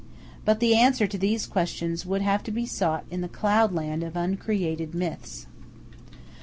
[0.45, 4.15] But the answer to these questions would have to be sought in the cloudland of
[4.15, 5.45] uncreated myths.